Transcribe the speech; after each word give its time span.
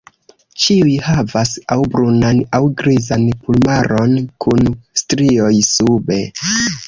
Ĉiuj 0.61 0.93
havas 1.07 1.51
aŭ 1.75 1.77
brunan 1.95 2.39
aŭ 2.59 2.61
grizan 2.81 3.27
plumaron 3.43 4.17
kun 4.45 4.73
strioj 5.03 5.53
sube. 5.71 6.19